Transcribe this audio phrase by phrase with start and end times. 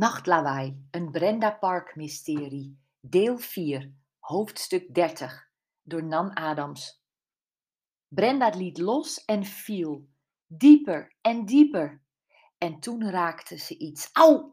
[0.00, 5.50] Nachtlawaai, een Brenda Park mysterie, deel 4, hoofdstuk 30,
[5.82, 7.02] door Nan Adams.
[8.08, 10.08] Brenda liet los en viel,
[10.46, 12.02] dieper en dieper.
[12.58, 14.10] En toen raakte ze iets.
[14.12, 14.52] Au!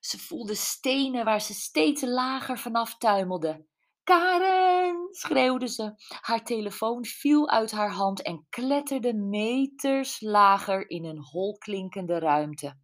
[0.00, 3.66] Ze voelde stenen waar ze steeds lager vanaf tuimelde.
[4.04, 5.08] Karen!
[5.10, 5.92] schreeuwde ze.
[6.20, 12.78] Haar telefoon viel uit haar hand en kletterde meters lager in een holklinkende ruimte.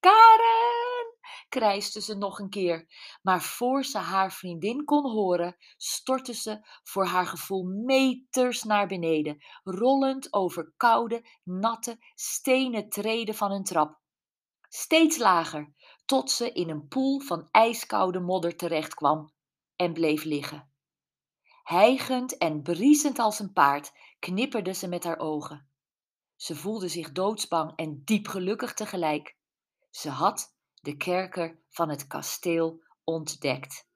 [0.00, 0.59] Karen!
[1.50, 2.86] Krijste ze nog een keer.
[3.22, 9.44] Maar voor ze haar vriendin kon horen, stortte ze voor haar gevoel meters naar beneden,
[9.62, 14.00] rollend over koude, natte, stenen treden van een trap.
[14.68, 19.32] Steeds lager, tot ze in een poel van ijskoude modder terechtkwam
[19.76, 20.72] en bleef liggen.
[21.62, 25.70] Hijgend en briesend als een paard knipperde ze met haar ogen.
[26.36, 29.36] Ze voelde zich doodsbang en diep gelukkig tegelijk.
[29.90, 33.88] Ze had de kerker van het kasteel ontdekt.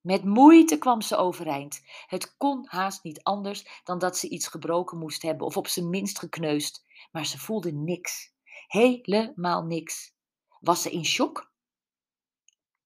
[0.00, 1.80] Met moeite kwam ze overeind.
[2.06, 5.90] Het kon haast niet anders dan dat ze iets gebroken moest hebben of op zijn
[5.90, 6.84] minst gekneusd.
[7.12, 8.32] Maar ze voelde niks.
[8.66, 10.14] Helemaal niks.
[10.60, 11.52] Was ze in shock?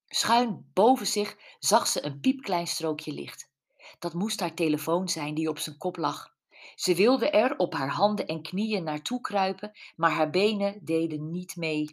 [0.07, 3.51] Schuin boven zich zag ze een piepklein strookje licht.
[3.99, 6.35] Dat moest haar telefoon zijn die op zijn kop lag.
[6.75, 11.57] Ze wilde er op haar handen en knieën naartoe kruipen, maar haar benen deden niet
[11.57, 11.91] mee.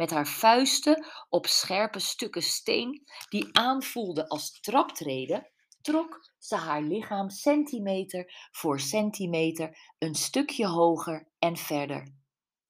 [0.00, 7.30] Met haar vuisten op scherpe stukken steen die aanvoelden als traptreden, trok ze haar lichaam
[7.30, 12.14] centimeter voor centimeter een stukje hoger en verder.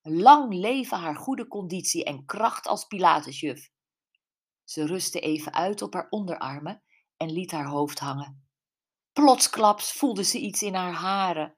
[0.02, 3.70] Lang leven haar goede conditie en kracht als Pilatesjuf.
[4.64, 6.82] Ze rustte even uit op haar onderarmen
[7.16, 8.48] en liet haar hoofd hangen.
[9.12, 11.56] Plotsklaps voelde ze iets in haar haren.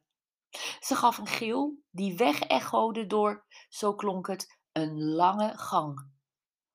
[0.81, 6.11] Ze gaf een gil die wegechode door, zo klonk het, een lange gang.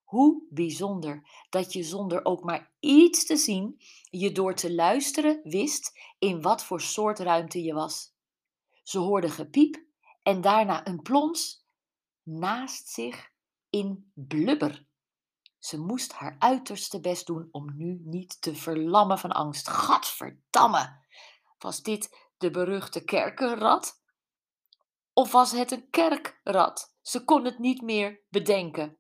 [0.04, 6.00] Hoe bijzonder dat je zonder ook maar iets te zien, je door te luisteren wist
[6.20, 8.16] in wat voor soort ruimte je was.
[8.84, 9.86] Ze hoorde gepiep
[10.24, 11.66] en daarna een plons
[12.24, 13.32] naast zich
[13.70, 14.86] in blubber.
[15.60, 19.70] Ze moest haar uiterste best doen om nu niet te verlammen van angst.
[19.70, 21.06] Gadverdamme!
[21.58, 24.02] Was dit de beruchte kerkenrat?
[25.14, 26.97] Of was het een kerkrat?
[27.08, 28.98] Ze kon het niet meer bedenken.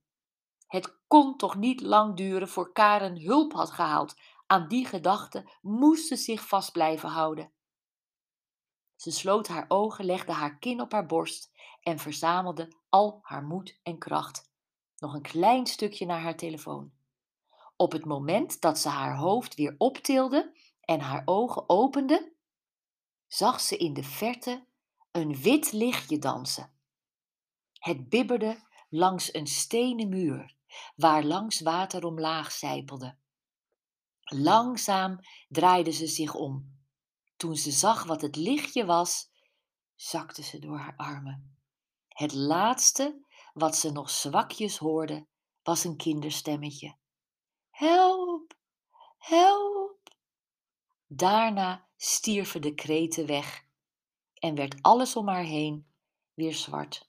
[0.67, 4.15] Het kon toch niet lang duren voor Karen hulp had gehaald.
[4.45, 7.51] Aan die gedachte moest ze zich vast blijven houden.
[8.95, 11.51] Ze sloot haar ogen, legde haar kin op haar borst
[11.81, 14.51] en verzamelde al haar moed en kracht.
[14.97, 16.91] Nog een klein stukje naar haar telefoon.
[17.75, 22.33] Op het moment dat ze haar hoofd weer optilde en haar ogen opende,
[23.27, 24.65] zag ze in de verte
[25.11, 26.76] een wit lichtje dansen.
[27.87, 30.55] Het bibberde langs een stenen muur,
[30.95, 33.17] waar langs water omlaag zijpelde.
[34.23, 36.79] Langzaam draaide ze zich om.
[37.37, 39.29] Toen ze zag wat het lichtje was,
[39.95, 41.57] zakte ze door haar armen.
[42.07, 45.27] Het laatste wat ze nog zwakjes hoorde,
[45.63, 46.95] was een kinderstemmetje.
[47.69, 48.57] Help,
[49.17, 50.09] help.
[51.05, 53.65] Daarna stierven de kreten weg
[54.33, 55.87] en werd alles om haar heen
[56.33, 57.06] weer zwart.